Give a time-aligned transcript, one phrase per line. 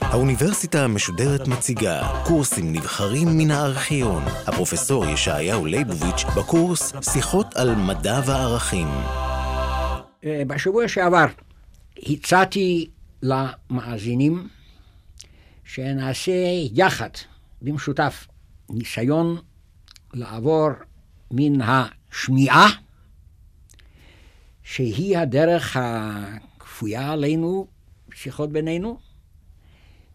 [0.00, 4.22] האוניברסיטה המשודרת מציגה קורסים נבחרים מן הארכיון.
[4.46, 8.88] הפרופסור ישעיהו ליבוביץ' בקורס שיחות על מדע וערכים.
[10.24, 11.26] אה, בשבוע שעבר
[11.98, 12.90] הצעתי
[13.22, 14.48] למאזינים
[15.64, 16.32] שנעשה
[16.74, 17.10] יחד,
[17.62, 18.26] במשותף,
[18.70, 19.38] ניסיון
[20.14, 20.68] לעבור
[21.30, 22.68] מן השמיעה,
[24.72, 27.66] שהיא הדרך הכפויה עלינו,
[28.14, 28.98] שיחות בינינו,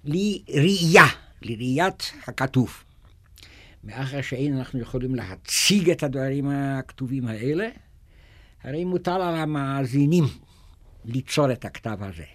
[0.04, 1.06] לראייה,
[1.42, 2.84] לראיית הכתוב.
[3.84, 7.70] מאחר שאין אנחנו יכולים להציג את הדברים הכתובים האלה,
[8.64, 10.24] הרי מוטל על המאזינים
[11.06, 12.26] ליצור את הכתב הזה.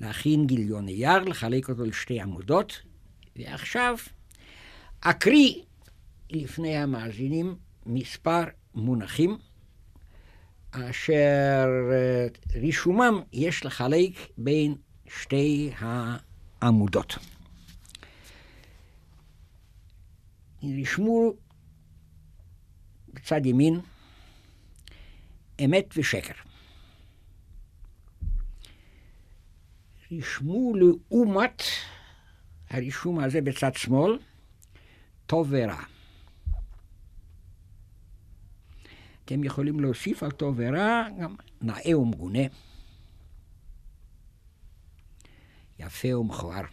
[0.00, 2.82] להכין גיליון נייר, לחלק אותו לשתי עמודות,
[3.36, 3.96] ועכשיו
[5.00, 5.54] אקריא
[6.30, 8.42] לפני המאזינים מספר
[8.74, 9.38] מונחים
[10.72, 14.74] אשר אה, רישומם יש לחלק בין
[15.08, 17.18] שתי העמודות.
[20.62, 21.32] רשמו
[23.08, 23.80] בצד ימין
[25.64, 26.34] אמת ושקר.
[30.12, 31.62] רשמו לעומת
[32.70, 34.18] הרישום הזה בצד שמאל,
[35.26, 35.91] טוב ורע.
[39.24, 42.42] אתם יכולים להוסיף על טוב ורע גם נאה ומגונה,
[45.78, 46.64] יפה ומכוער.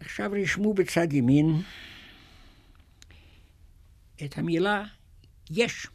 [0.00, 1.62] עכשיו רשמו בצד ימין
[4.24, 4.84] את המילה
[5.50, 5.86] יש.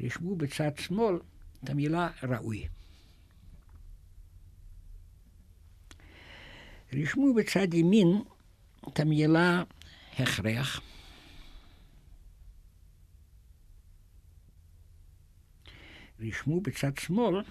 [0.00, 1.16] רשמו בצד שמאל
[1.64, 2.68] את המילה ראוי.
[6.92, 8.22] רשמו בצד ימין
[8.88, 9.62] את המילה
[10.12, 10.80] הכרח.
[16.20, 17.42] רשמו בצד שמאל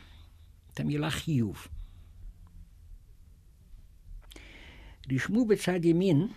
[0.74, 1.68] את המילה חיוב.
[5.12, 6.28] רשמו בצד ימין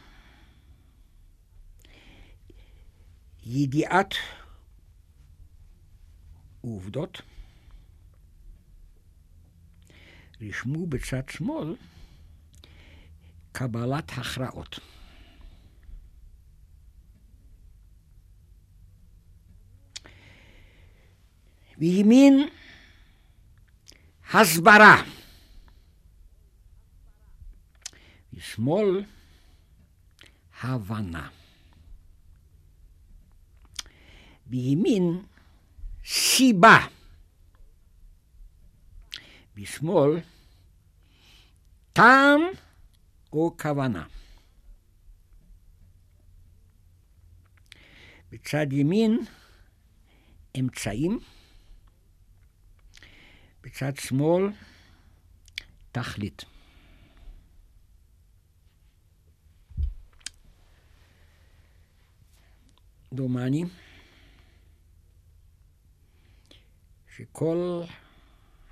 [3.42, 4.14] ידיעת
[6.60, 7.22] עובדות.
[10.40, 11.76] רשמו בצד שמאל
[13.58, 14.78] קבלת הכרעות.
[21.78, 22.48] וימין
[24.32, 25.02] הסברה.
[28.32, 29.04] ושמאל
[30.60, 31.28] הבנה.
[34.46, 35.22] בימין
[36.04, 36.86] סיבה.
[39.54, 40.20] בשמאל
[41.92, 42.40] טעם
[43.32, 44.06] או כוונה.
[48.30, 49.18] בצד ימין
[50.60, 51.18] אמצעים,
[53.62, 54.52] בצד שמאל
[55.92, 56.44] תכלית.
[63.12, 63.64] דומני
[67.16, 67.82] שכל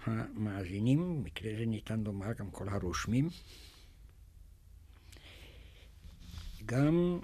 [0.04, 3.28] המאזינים, במקרה זה ניתן לומר גם כל הרושמים,
[6.66, 7.20] גם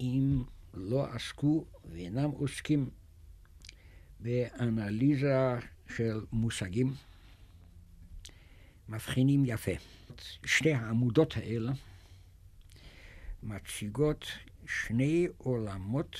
[0.00, 0.42] אם
[0.74, 2.90] לא עסקו ואינם עוסקים
[4.20, 5.58] באנליזה
[5.96, 6.94] של מושגים,
[8.88, 9.70] מבחינים יפה.
[10.44, 11.72] שתי העמודות האלה
[13.42, 14.24] מציגות
[14.66, 16.16] שני עולמות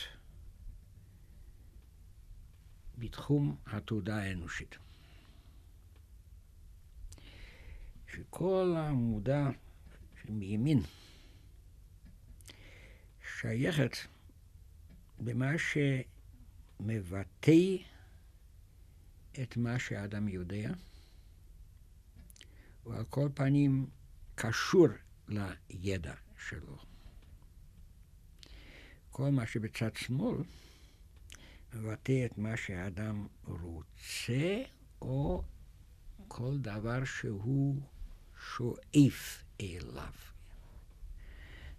[2.99, 4.77] בתחום התודעה האנושית.
[8.07, 9.51] שכל העמודה
[10.29, 10.83] מימין
[13.41, 13.97] שייכת
[15.19, 15.51] במה
[16.79, 17.53] שמבטא
[19.43, 20.71] את מה שהאדם יודע,
[22.87, 23.91] ועל כל פנים
[24.35, 24.87] קשור
[25.29, 26.15] לידע
[26.49, 26.79] שלו.
[29.11, 30.37] כל מה שבצד שמאל
[31.75, 34.63] מבטא את מה שהאדם רוצה,
[35.03, 35.43] או
[36.29, 37.81] כל דבר שהוא
[38.57, 40.30] שואף אליו.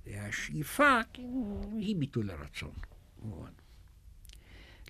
[0.05, 0.99] והשאיפה
[1.77, 2.73] היא ביטול הרצון.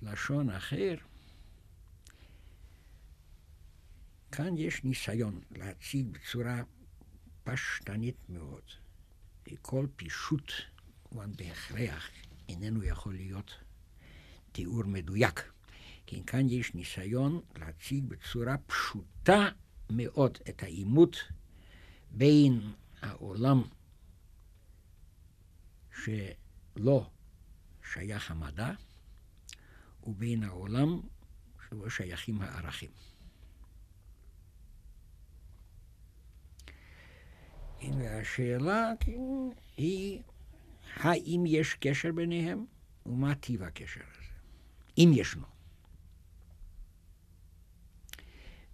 [0.01, 0.95] לשון אחר,
[4.31, 6.61] כאן יש ניסיון להציג בצורה
[7.43, 8.63] פשטנית מאוד.
[9.61, 10.51] כל פישוט,
[11.03, 12.09] כמובן בהכרח,
[12.49, 13.51] איננו יכול להיות
[14.51, 15.51] תיאור מדויק.
[16.05, 19.49] כי כאן יש ניסיון להציג בצורה פשוטה
[19.89, 21.17] מאוד את העימות
[22.11, 22.61] בין
[23.01, 23.63] העולם
[26.03, 27.09] שלא
[27.93, 28.71] שייך המדע,
[30.03, 31.01] ובין העולם
[31.69, 32.91] שבו שייכים הערכים.
[37.97, 38.91] והשאלה
[39.77, 40.21] היא,
[40.93, 42.65] האם יש קשר ביניהם,
[43.05, 44.27] ומה טיב הקשר הזה,
[44.97, 45.45] אם ישנו.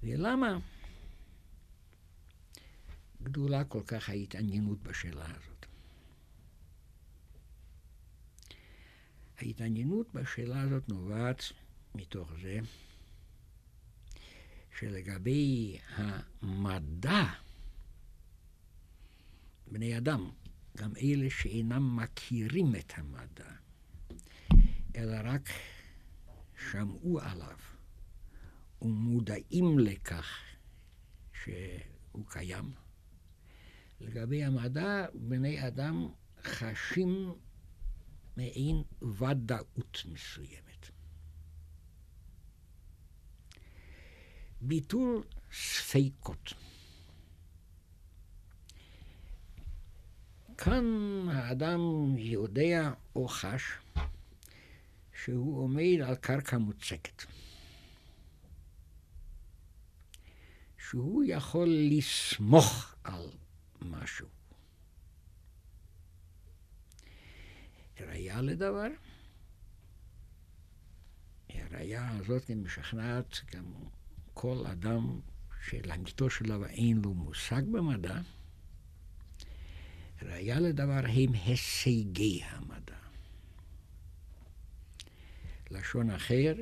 [0.03, 0.59] ולמה
[3.23, 5.56] גדולה כל כך ההתעניינות בשאלה הזאת?
[9.37, 11.43] ההתעניינות בשאלה הזאת נובעת
[11.95, 12.59] מתוך זה
[14.79, 17.23] שלגבי המדע,
[19.71, 20.29] בני אדם,
[20.77, 23.51] גם אלה שאינם מכירים את המדע,
[24.95, 25.49] אלא רק
[26.71, 27.57] שמעו עליו
[28.81, 30.27] ומודעים לכך
[31.43, 32.71] שהוא קיים.
[34.01, 36.07] לגבי המדע, בני אדם
[36.43, 37.33] חשים
[38.37, 40.89] מעין ודאות מסוימת.
[44.61, 46.53] ביטול ספקות.
[50.57, 50.85] כאן
[51.29, 51.79] האדם
[52.17, 53.63] יודע או חש
[55.23, 57.23] שהוא עומד על קרקע מוצקת.
[60.77, 63.29] שהוא יכול לסמוך על
[63.81, 64.36] משהו.
[68.01, 68.87] ראייה לדבר.
[71.49, 73.63] הראייה הזאת משכנעת גם
[74.33, 75.19] כל אדם
[75.65, 78.19] שלאמיתו של דבר אין לו מושג במדע.
[80.21, 82.97] ראייה לדבר הם הישגי המדע.
[85.71, 86.53] לשון אחר,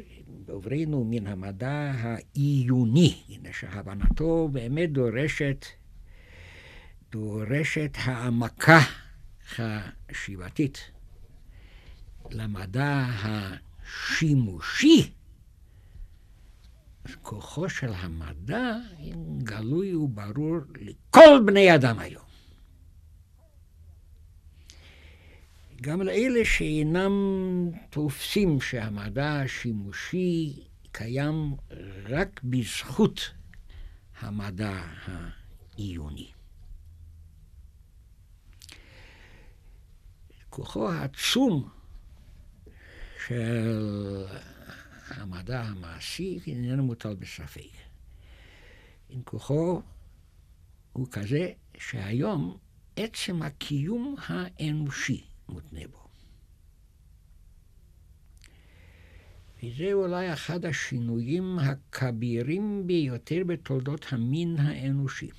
[0.47, 5.65] עוברנו מן המדע העיוני, הנה שהבנתו באמת דורשת,
[7.11, 8.79] דורשת העמקה
[9.47, 10.91] חשיבתית.
[12.31, 15.11] למדע השימושי,
[17.21, 18.77] כוחו של המדע
[19.37, 22.25] גלוי וברור לכל בני אדם היום.
[25.81, 27.11] גם לאלה שאינם
[27.89, 31.55] תופסים שהמדע השימושי קיים
[32.05, 33.31] רק בזכות
[34.19, 36.31] המדע העיוני.
[40.49, 41.69] כוחו העצום
[43.27, 44.25] של
[45.07, 47.71] המדע המעשי איננו מוטל בספק.
[49.09, 49.81] אם כוחו
[50.93, 52.57] הוא כזה שהיום
[52.95, 56.07] עצם הקיום האנושי מותנה בו.
[59.63, 65.29] וזה אולי אחד השינויים הכבירים ביותר בתולדות המין האנושי.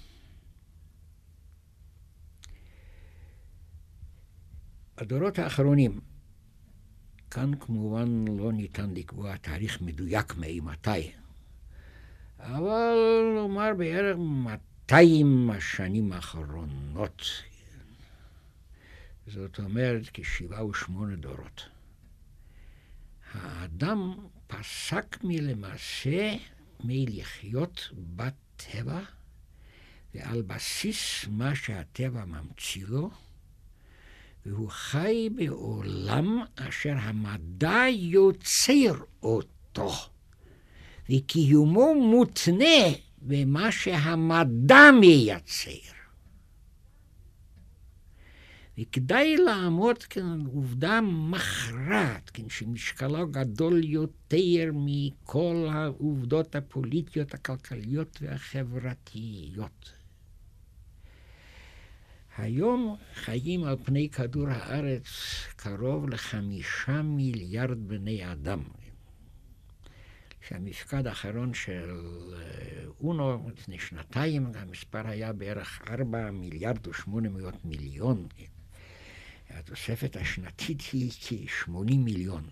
[4.97, 6.01] בדורות האחרונים,
[7.37, 11.13] כאן כמובן לא ניתן לקבוע תאריך מדויק מאימתי,
[12.39, 12.95] אבל
[13.35, 17.23] נאמר בערך 200 השנים האחרונות,
[19.27, 21.69] זאת אומרת כשבעה ושמונה דורות.
[23.33, 24.15] האדם
[24.47, 26.37] פסק מלמעשה
[26.85, 29.01] מלחיות בטבע,
[30.15, 33.11] ועל בסיס מה שהטבע ממציא לו,
[34.47, 39.93] והוא חי בעולם אשר המדע יוצר אותו,
[41.11, 45.97] וקיומו מותנה במה שהמדע מייצר.
[48.79, 59.96] וכדאי לעמוד כאן על עובדה מכרעת, כן, שמשקלו גדול יותר מכל העובדות הפוליטיות, הכלכליות והחברתיות.
[62.39, 65.07] היום חיים על פני כדור הארץ
[65.57, 68.63] קרוב לחמישה מיליארד בני אדם.
[70.49, 71.91] שהמפקד האחרון של
[73.01, 78.27] אונו לפני שנתיים, המספר היה בערך ארבע מיליארד ושמונה מאות מיליון.
[79.51, 82.45] התוספת השנתית היא כ-80 מיליון.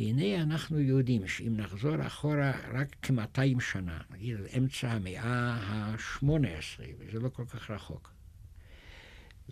[0.00, 6.24] והנה אנחנו יודעים שאם נחזור אחורה רק כ-200 שנה, נגיד אמצע המאה ה-18,
[6.98, 8.12] וזה לא כל כך רחוק,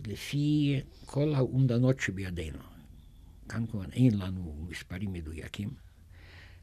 [0.07, 2.59] לפי כל האומדנות שבידינו,
[3.49, 5.69] כאן כמובן אין לנו מספרים מדויקים,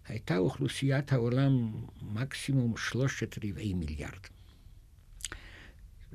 [0.07, 4.21] הייתה אוכלוסיית העולם מקסימום שלושת רבעי מיליארד.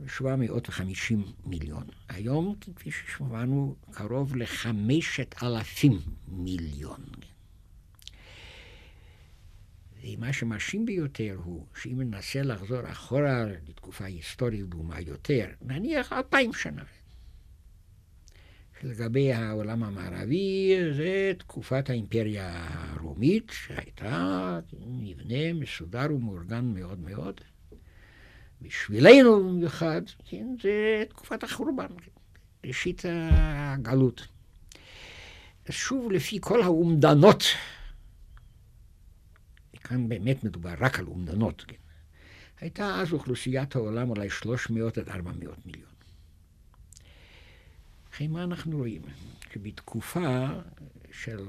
[0.07, 1.83] 750 מיליון.
[2.09, 7.01] היום, כפי ששמענו, קרוב לחמשת אלפים מיליון.
[10.21, 16.83] ומה שמרשים ביותר הוא שאם ננסה לחזור אחורה לתקופה היסטורית דומה יותר, נניח אלפיים שנה.
[18.83, 27.41] לגבי העולם המערבי, זה תקופת האימפריה הרומית, שהייתה מבנה מסודר ומאורגן מאוד מאוד.
[28.61, 31.87] בשבילנו במיוחד, כן, זה תקופת החורבן,
[32.65, 34.27] ראשית הגלות.
[35.69, 37.43] שוב, לפי כל האומדנות,
[39.91, 41.75] כאן באמת מדובר רק על אומדנות, כן,
[42.59, 45.91] הייתה אז אוכלוסיית העולם אולי 300 עד 400 מיליון.
[48.11, 49.01] אחרי מה אנחנו רואים?
[49.53, 50.47] שבתקופה
[51.11, 51.45] של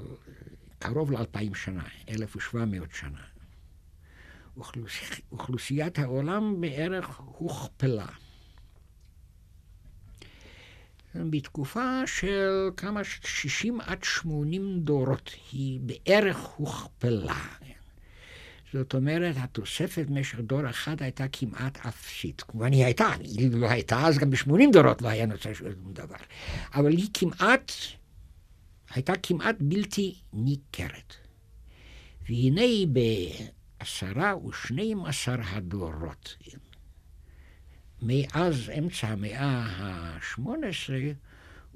[0.79, 3.21] קרוב לאלפיים שנה, 1,700 שנה,
[4.57, 4.93] אוכלוס...
[5.31, 8.07] אוכלוסיית העולם בערך הוכפלה.
[11.15, 17.43] בתקופה של כמה, 60 עד 80 דורות, היא בערך הוכפלה.
[18.73, 22.41] זאת אומרת, התוספת במשך דור אחד הייתה כמעט אפסית.
[22.41, 26.15] כמובן היא הייתה, היא לא הייתה, אז גם ב-80 דורות לא היה נוצר שום דבר.
[26.73, 27.71] אבל היא כמעט,
[28.89, 31.13] הייתה כמעט בלתי ניכרת.
[32.29, 32.61] והנה
[33.79, 36.37] בעשרה ושנים עשר הדורות,
[38.01, 40.43] מאז אמצע המאה ה-18,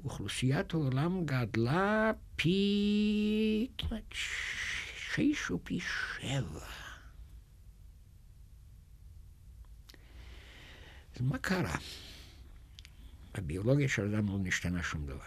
[0.04, 3.68] אוכלוסיית העולם גדלה פי
[4.12, 6.87] שש או פי שבע.
[11.20, 11.76] מה קרה?
[13.34, 15.18] הביולוגיה של אדם לא נשתנה שום דבר.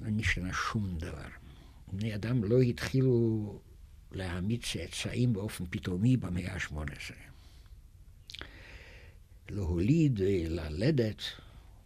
[0.00, 1.28] לא נשתנה שום דבר.
[1.92, 3.60] בני אדם לא התחילו
[4.12, 7.14] להעמיד צאצאים באופן פתאומי במאה ה-18.
[9.50, 11.22] להוליד, ללדת,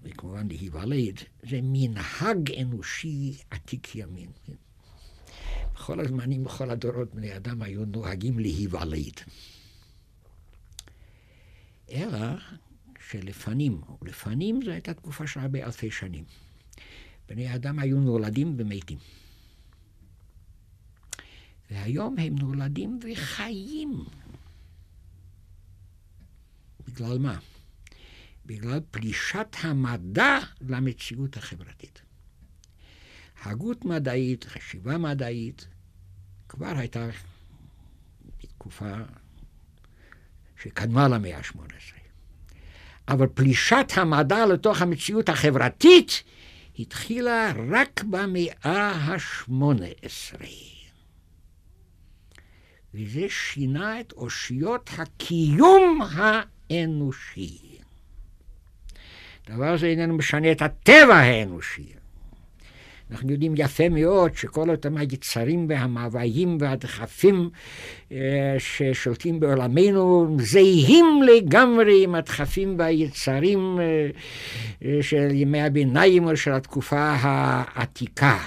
[0.03, 4.31] וכמובן להיוולד, זה מנהג אנושי עתיק ימין.
[5.75, 9.21] בכל הזמנים, בכל הדורות, בני אדם היו נוהגים להיוולד.
[11.93, 12.19] אלא
[13.09, 16.25] שלפנים, ולפנים זו הייתה תקופה של הרבה אלפי שנים.
[17.29, 18.99] בני האדם היו נולדים ומתים.
[21.71, 24.05] והיום הם נולדים וחיים.
[26.87, 27.39] בגלל מה?
[28.47, 32.03] בגלל פלישת המדע למציאות החברתית.
[33.43, 35.67] הגות מדעית, חשיבה מדעית,
[36.49, 37.09] כבר הייתה
[38.43, 38.93] בתקופה
[40.63, 41.61] שקדמה למאה ה-18.
[43.09, 46.23] אבל פלישת המדע לתוך המציאות החברתית
[46.79, 50.45] התחילה רק במאה ה-18.
[52.95, 57.59] וזה שינה את אושיות הקיום האנושי.
[59.49, 62.00] דבר זה איננו משנה את הטבע האנושי.
[63.11, 67.51] אנחנו יודעים יפה מאוד שכל אותם היצרים והמאוויים והדחפים
[68.13, 74.11] אה, ששולטים בעולמנו זהים לגמרי עם הדחפים והיצרים אה,
[74.85, 78.39] אה, של ימי הביניים או של התקופה העתיקה.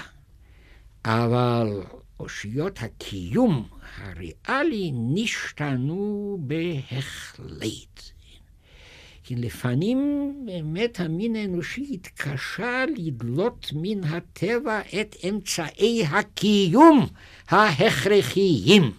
[1.04, 1.82] אבל
[2.20, 3.68] אושיות הקיום
[3.98, 8.10] הריאלי נשתנו בהחלט.
[9.26, 17.06] כי לפנים באמת המין האנושי התקשה לדלות מן הטבע את אמצעי הקיום
[17.48, 18.90] ההכרחיים.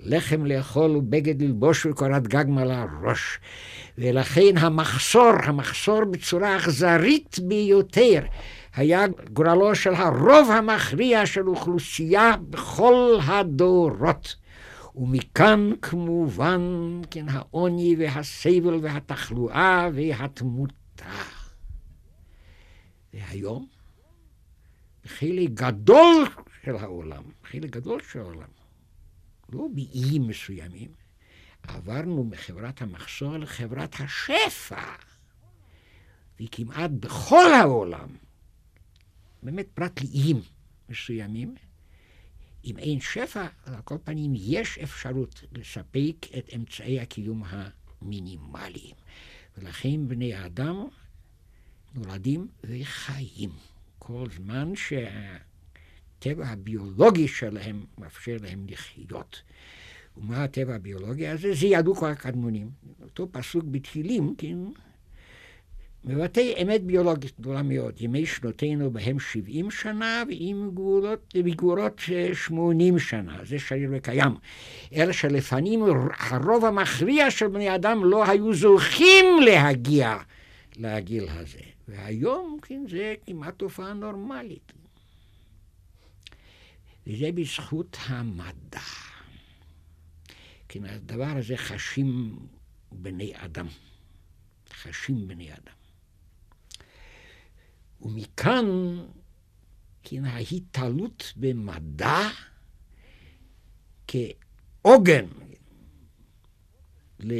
[0.00, 3.38] לחם לאכול ובגד ללבוש וקורת גג מעל הראש.
[3.98, 8.20] ולכן המחסור, המחסור בצורה אכזרית ביותר,
[8.76, 14.34] היה גורלו של הרוב המכריע של אוכלוסייה בכל הדורות.
[14.98, 16.60] ומכאן כמובן
[17.10, 21.22] כן העוני והסבל והתחלואה והתמותה.
[23.14, 23.68] והיום,
[25.04, 26.24] בחלק גדול
[26.64, 28.48] של העולם, חלק גדול של העולם,
[29.52, 30.90] לא באיים מסוימים,
[31.62, 34.92] עברנו מחברת המחסור לחברת השפע.
[36.40, 38.08] וכמעט בכל העולם,
[39.42, 40.40] באמת פרט לאיים
[40.88, 41.54] מסוימים,
[42.64, 48.94] אם אין שפע, על כל פנים יש אפשרות לספק את אמצעי הקיום המינימליים.
[49.58, 50.86] ולכן בני האדם
[51.94, 53.50] נולדים וחיים.
[53.98, 59.42] כל זמן שהטבע הביולוגי שלהם מאפשר להם לחיות.
[60.16, 61.54] ומה הטבע הביולוגי הזה?
[61.54, 62.70] זה ידעו כל הקדמונים.
[63.02, 64.58] אותו פסוק בתהילים, כן?
[66.04, 67.94] מבטא אמת ביולוגית גדולה מאוד.
[68.00, 72.00] ימי שנותינו בהם 70 שנה, ועם גבולות, בגבורות
[72.32, 73.38] 80 שנה.
[73.44, 74.34] זה שריר וקיים.
[74.94, 75.84] אלא שלפנים
[76.18, 80.16] הרוב המכריע של בני אדם לא היו זוכים להגיע
[80.76, 81.58] לגיל הזה.
[81.88, 84.72] והיום, כן, זה כמעט תופעה נורמלית.
[87.06, 88.80] וזה בזכות המדע.
[90.68, 92.38] כן, הדבר הזה חשים
[92.92, 93.66] בני אדם.
[94.72, 95.77] חשים בני אדם.
[98.02, 98.66] ומכאן
[100.02, 102.28] כן ההתעלות במדע
[104.06, 105.26] כעוגן,
[107.20, 107.32] ל...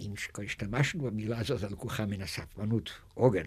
[0.00, 0.14] אם
[0.44, 3.46] השתמשנו במילה הזאת הלקוחה מן הספרנות, עוגן,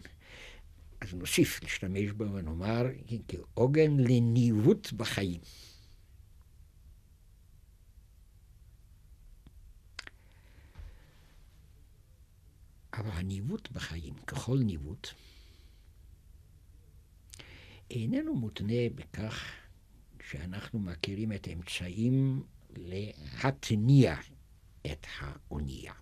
[1.02, 5.42] אז נוסיף להשתמש בה ונאמר כן, כעוגן לניווט בחיים.
[12.94, 15.08] אבל הניווט בחיים, ככל ניווט,
[17.92, 19.44] איננו מותנה בכך
[20.30, 22.44] שאנחנו מכירים את האמצעים
[22.76, 24.16] להתניע
[24.92, 25.94] את האונייה.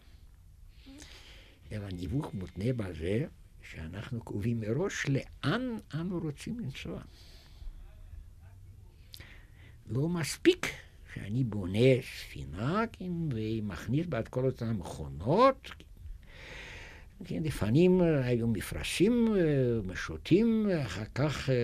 [1.71, 3.25] אלא ניווט מותנה בזה
[3.61, 7.01] שאנחנו קובעים מראש לאן אנו רוצים לנסוע.
[9.87, 10.67] לא מספיק
[11.13, 15.69] שאני בונה ספינה, כן, ומכניס בה את כל אותן מכונות,
[17.25, 19.41] כן, לפעמים היו מפרשים אה,
[19.85, 21.55] משוטים, אחר כך אה,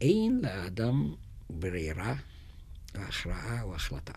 [0.00, 1.14] אין לאדם
[1.50, 2.14] ברירה
[2.94, 4.12] הכרעה או החלטה.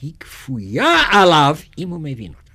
[0.00, 2.52] היא כפויה עליו אם הוא מבין אותה.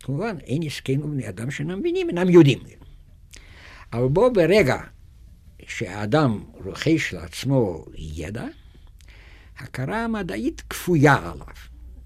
[0.00, 2.58] כמובן, אין עסקנו בני אדם שאינם מבינים, אינם יודעים.
[3.92, 4.76] אבל בו ברגע
[5.66, 8.46] שהאדם רוכש לעצמו ידע,
[9.58, 11.54] הכרה המדעית כפויה עליו.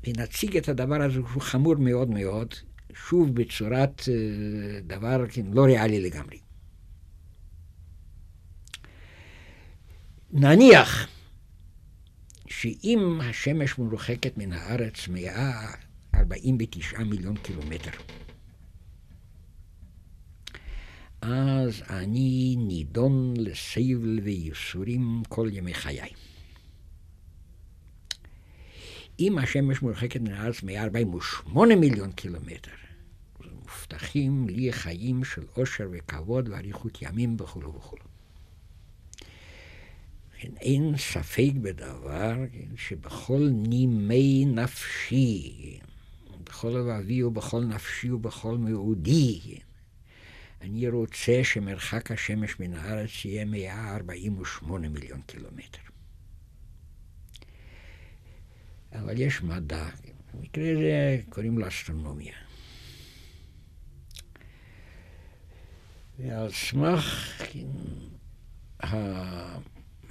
[0.06, 2.54] ונציג את הדבר הזה שהוא חמור מאוד מאוד,
[2.94, 6.38] שוב בצורת אה, דבר כן, לא ריאלי לגמרי.
[10.32, 11.08] נניח
[12.60, 17.90] שאם השמש מרוחקת מן הארץ 149 מיליון קילומטר,
[21.20, 26.10] אז אני נידון לסבל וייסורים כל ימי חיי.
[29.20, 32.70] אם השמש מרוחקת מן הארץ 148 מיליון קילומטר,
[33.62, 38.11] מובטחים לי חיים של עושר וכבוד ואריכות ימים וכולו וכולו.
[40.42, 45.78] כן, אין ספק בדבר כן, שבכל נימי נפשי,
[46.44, 49.64] בכל לבבי ובכל נפשי ובכל מאודי, כן,
[50.60, 55.82] אני רוצה שמרחק השמש מן הארץ יהיה 148 מיליון קילומטר.
[58.92, 59.88] אבל יש מדע,
[60.34, 62.34] במקרה זה קוראים לו אסטרונומיה.
[66.18, 67.32] ועל סמך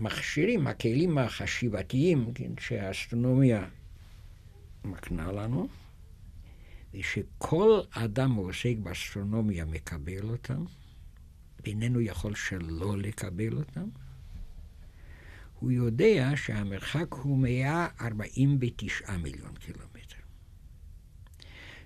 [0.01, 3.67] המכשירים, הכלים החשיבתיים כן, שהאסטרונומיה
[4.83, 5.67] מקנה לנו,
[6.93, 10.65] ושכל אדם העוסק באסטרונומיה מקבל אותם,
[11.63, 13.89] ואיננו יכול שלא לקבל אותם,
[15.59, 20.21] הוא יודע שהמרחק הוא 149 מיליון קילומטר.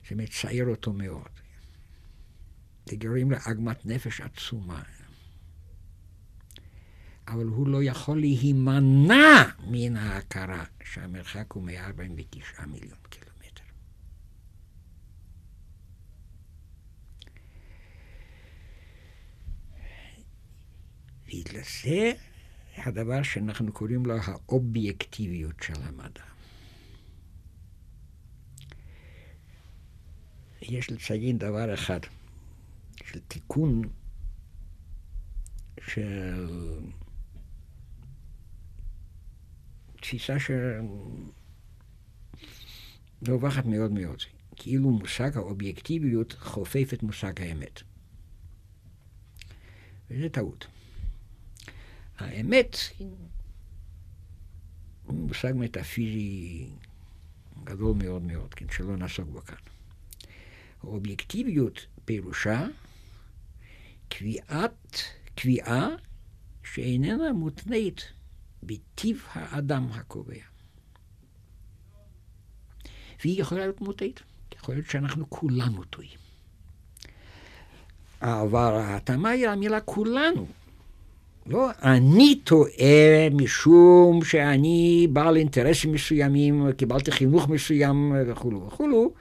[0.10, 1.30] זה מצער אותו מאוד.
[2.86, 4.84] זה גורם לעגמת נפש עצומה.
[7.28, 13.64] אבל הוא לא יכול להימנע מן ההכרה שהמרחק הוא 149 מיליון קילומטר.
[21.28, 22.12] ולזה
[22.78, 26.24] הדבר שאנחנו קוראים לו האובייקטיביות של המדע.
[30.62, 32.00] יש לציין דבר אחד,
[33.06, 33.82] של תיקון
[35.88, 36.48] של
[40.06, 40.36] תפיסה
[43.22, 44.22] שרווחת מאוד מאוד.
[44.56, 47.82] כאילו מושג האובייקטיביות חופף את מושג האמת.
[50.10, 50.68] וזה טעות.
[52.18, 52.78] האמת
[55.06, 56.68] הוא מושג מטאפיזי
[57.64, 59.56] גדול מאוד מאוד, כן, שלא נעסוק בו כאן.
[60.84, 62.68] האובייקטיביות פירושה
[64.10, 65.02] קביעת,
[65.36, 65.88] קביעה
[66.64, 68.12] שאיננה מותנית
[68.66, 70.36] בטיב האדם הקובע.
[73.24, 74.20] והיא יכולה להיות מוטעית,
[74.56, 76.26] יכול להיות שאנחנו כולנו טועים.
[78.22, 80.48] אבל ההתאמה היא המילה כולנו.
[81.46, 89.14] לא, אני טועה משום שאני בעל אינטרסים מסוימים, קיבלתי חינוך מסוים וכולו וכולו,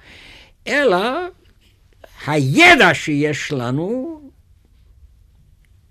[0.67, 0.99] אלא
[2.27, 4.21] הידע שיש לנו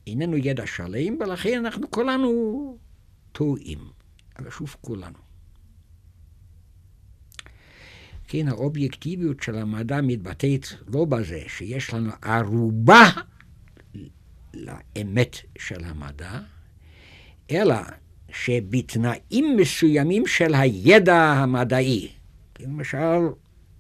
[0.08, 2.78] איננו ידע שלם, ולכן אנחנו כולנו
[3.34, 3.80] טועים.
[4.40, 5.18] אבל שוב כולנו.
[8.28, 13.10] כן, האובייקטיביות של המדע מתבטאת לא בזה שיש לנו ערובה
[14.54, 16.40] לאמת של המדע,
[17.52, 17.76] אלא
[18.30, 22.12] שבתנאים מסוימים של הידע המדעי,
[22.60, 23.28] למשל,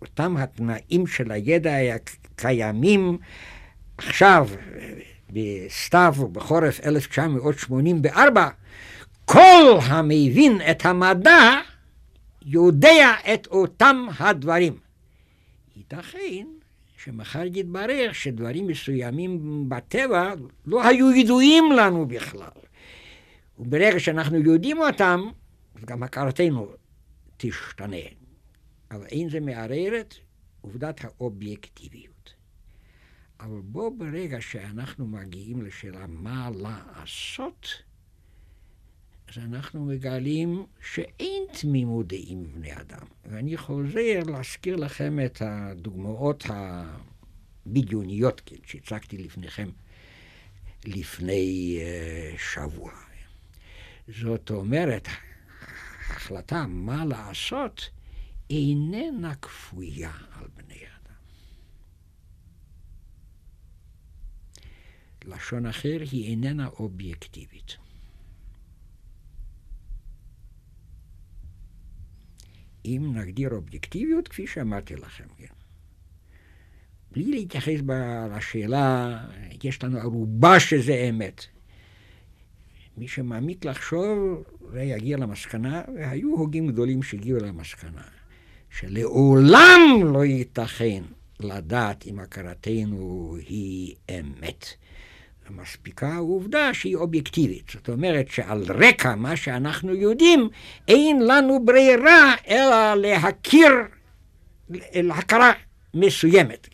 [0.02, 3.18] אותם התנאים של הידע הקיימים
[3.98, 4.50] עכשיו,
[5.30, 8.50] בסתיו ובחורף 1984,
[9.26, 11.62] כל המבין את המדע
[12.46, 14.78] יודע את אותם הדברים.
[15.76, 16.48] ייתכן
[16.98, 20.34] שמחר יתברר שדברים מסוימים בטבע
[20.66, 22.48] לא היו ידועים לנו בכלל.
[23.60, 25.22] וברגע שאנחנו יודעים אותם,
[25.76, 26.68] אז גם הכרתנו
[27.38, 27.98] תשתנה.
[28.92, 30.16] אבל אין זה מערער את
[30.62, 32.34] עובדת האובייקטיביות.
[33.40, 37.68] אבל בו ברגע שאנחנו מגיעים לשאלה מה לעשות,
[39.34, 43.08] אז אנחנו מגלים שאין תמימות דעים בבני אדם.
[43.26, 46.44] ואני חוזר להזכיר לכם את הדוגמאות
[47.66, 49.70] הבדיוניות כן, שהצגתי לפניכם
[50.86, 52.92] לפני uh, שבוע.
[54.08, 55.08] זאת אומרת,
[56.08, 57.90] ההחלטה מה לעשות
[58.50, 61.16] איננה כפויה על בני אדם.
[65.26, 67.83] לשון אחר היא איננה אובייקטיבית.
[72.86, 75.46] אם נגדיר אובייקטיביות, כפי שאמרתי לכם, כן.
[77.12, 77.80] בלי להתייחס
[78.38, 79.18] לשאלה,
[79.64, 81.46] יש לנו ערובה שזה אמת.
[82.98, 88.04] מי שמעמיק לחשוב, זה יגיע למסקנה, והיו הוגים גדולים שהגיעו למסקנה,
[88.70, 89.80] שלעולם
[90.14, 91.04] לא ייתכן
[91.40, 94.66] לדעת אם הכרתנו היא אמת.
[95.52, 97.70] מספיקה העובדה שהיא אובייקטיבית.
[97.74, 100.50] זאת אומרת שעל רקע מה שאנחנו יודעים,
[100.88, 103.72] אין לנו ברירה אלא להכיר,
[104.94, 105.52] להכרה
[105.94, 106.68] מסוימת.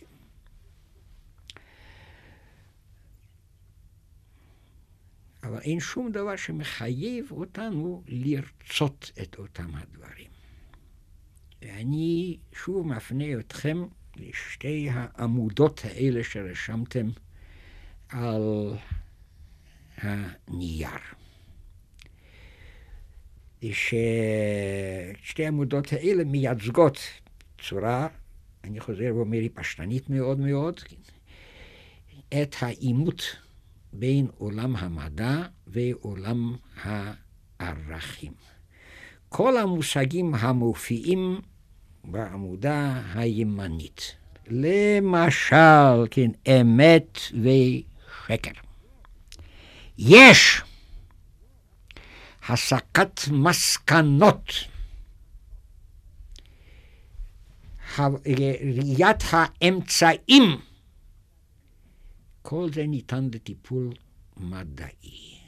[5.44, 10.28] אבל אין שום דבר שמחייב אותנו לרצות את אותם הדברים.
[11.62, 13.84] ואני שוב מפנה אתכם
[14.16, 17.10] לשתי העמודות האלה שרשמתם
[18.10, 18.74] על
[19.98, 20.90] הנייר.
[23.62, 26.98] ששתי העמודות האלה מייצגות
[27.62, 28.08] צורה,
[28.64, 30.80] אני חוזר ואומר, היא פשטנית מאוד מאוד,
[32.30, 33.22] את העימות
[33.94, 38.34] בין עולם המדע ועולם הערכים.
[39.30, 41.42] כל המושגים המופיעים
[42.04, 44.16] בעמודה הימנית,
[44.48, 47.20] למשל, כן, אמת.
[48.30, 48.52] שקר.
[49.98, 50.62] יש
[52.50, 54.52] הסקת מסקנות,
[57.98, 60.44] ראיית האמצעים,
[62.42, 63.90] כל זה ניתן לטיפול
[64.38, 65.40] מדעי.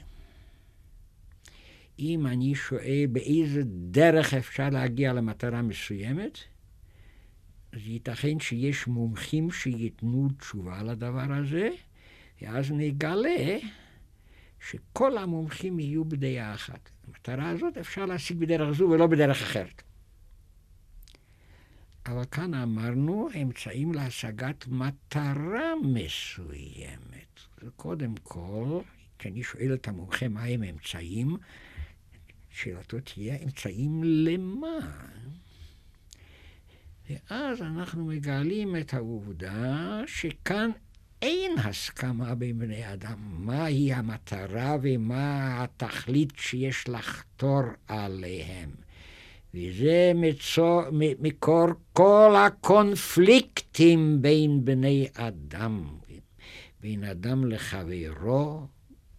[1.98, 6.38] אם אני שואל באיזה דרך אפשר להגיע למטרה מסוימת,
[7.72, 11.70] אז ייתכן שיש מומחים שייתנו תשובה לדבר הזה,
[12.42, 13.58] ואז נגלה
[14.60, 16.90] שכל המומחים יהיו בדעה אחת.
[17.06, 19.82] המטרה הזאת אפשר להשיג בדרך זו ולא בדרך אחרת.
[22.06, 27.40] אבל כאן אמרנו אמצעים להשגת מטרה מסוימת.
[27.76, 28.80] קודם כל,
[29.18, 31.36] כשאני שואל את המומחה מה הם אמצעים,
[32.50, 34.78] שאלתו תהיה אמצעים למה?
[37.10, 40.70] ואז אנחנו מגלים את העובדה שכאן
[41.22, 48.70] אין הסכמה בין בני אדם מהי המטרה ומה התכלית שיש לחתור עליהם.
[49.54, 55.84] וזה מצור, מקור כל הקונפליקטים בין בני אדם,
[56.80, 58.66] בין אדם לחברו,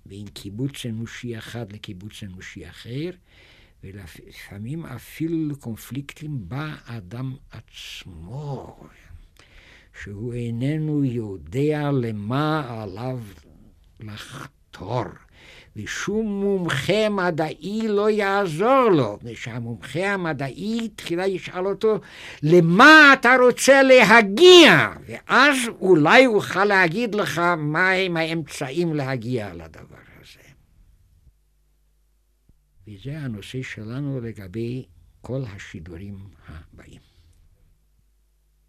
[0.05, 3.09] בין קיבוץ אנושי אחד לקיבוץ אנושי אחר,
[3.83, 8.77] ולפעמים אפילו קונפליקטים באדם עצמו.
[10.01, 13.19] שהוא איננו יודע למה עליו
[13.99, 15.03] לחתור.
[15.75, 21.99] ושום מומחה מדעי לא יעזור לו, ושהמומחה המדעי תחילה ישאל אותו,
[22.43, 24.91] למה אתה רוצה להגיע?
[25.08, 30.49] ואז אולי אוכל להגיד לך מהם האמצעים להגיע לדבר הזה.
[32.88, 34.86] וזה הנושא שלנו לגבי
[35.21, 37.12] כל השידורים הבאים.